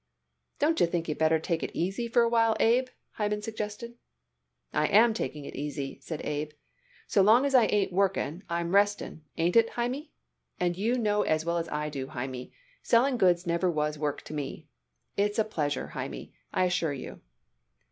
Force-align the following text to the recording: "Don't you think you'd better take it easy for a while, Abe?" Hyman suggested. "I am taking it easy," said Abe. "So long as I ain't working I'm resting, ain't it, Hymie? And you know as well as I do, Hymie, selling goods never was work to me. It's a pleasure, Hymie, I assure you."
"Don't 0.57 0.79
you 0.79 0.87
think 0.87 1.07
you'd 1.07 1.19
better 1.19 1.37
take 1.37 1.61
it 1.61 1.69
easy 1.75 2.07
for 2.07 2.23
a 2.23 2.27
while, 2.27 2.57
Abe?" 2.59 2.87
Hyman 3.11 3.43
suggested. 3.43 3.99
"I 4.73 4.87
am 4.87 5.13
taking 5.13 5.45
it 5.45 5.55
easy," 5.55 5.99
said 6.01 6.21
Abe. 6.25 6.53
"So 7.05 7.21
long 7.21 7.45
as 7.45 7.53
I 7.53 7.67
ain't 7.67 7.93
working 7.93 8.41
I'm 8.49 8.73
resting, 8.73 9.21
ain't 9.37 9.55
it, 9.55 9.69
Hymie? 9.75 10.11
And 10.59 10.75
you 10.75 10.97
know 10.97 11.21
as 11.21 11.45
well 11.45 11.59
as 11.59 11.69
I 11.69 11.89
do, 11.89 12.07
Hymie, 12.07 12.51
selling 12.81 13.17
goods 13.17 13.45
never 13.45 13.69
was 13.69 13.99
work 13.99 14.23
to 14.23 14.33
me. 14.33 14.67
It's 15.17 15.37
a 15.37 15.45
pleasure, 15.45 15.89
Hymie, 15.89 16.33
I 16.51 16.63
assure 16.63 16.93
you." 16.93 17.21